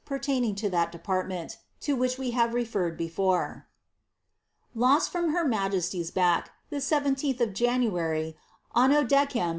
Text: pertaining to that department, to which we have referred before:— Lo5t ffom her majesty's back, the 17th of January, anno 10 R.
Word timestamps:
pertaining 0.03 0.55
to 0.55 0.67
that 0.67 0.91
department, 0.91 1.59
to 1.79 1.95
which 1.95 2.17
we 2.17 2.31
have 2.31 2.55
referred 2.55 2.97
before:— 2.97 3.67
Lo5t 4.75 5.11
ffom 5.11 5.31
her 5.31 5.45
majesty's 5.45 6.09
back, 6.09 6.49
the 6.71 6.77
17th 6.81 7.39
of 7.39 7.53
January, 7.53 8.35
anno 8.75 9.05
10 9.05 9.27
R. 9.35 9.49